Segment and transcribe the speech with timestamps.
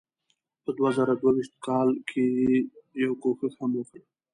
[0.63, 2.51] په دوه زره دوه ویشت کال کې یې
[3.03, 3.99] یو کوښښ هم وکړ.